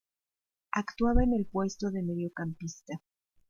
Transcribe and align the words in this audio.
Actuaba 0.71 1.21
en 1.23 1.35
el 1.35 1.45
puesto 1.45 1.91
de 1.91 2.01
mediocampista. 2.01 3.03